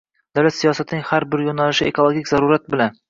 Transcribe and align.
davlat 0.37 0.55
siyosatining 0.61 1.05
har 1.09 1.27
bir 1.35 1.43
yo‘nalishi 1.49 1.91
ekologik 1.91 2.33
zarurat 2.33 2.67
bilan 2.77 2.99